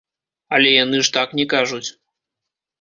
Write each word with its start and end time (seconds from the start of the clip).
Але 0.57 0.71
яны 0.77 1.03
ж 1.09 1.13
так 1.19 1.37
не 1.43 1.47
кажуць. 1.55 1.85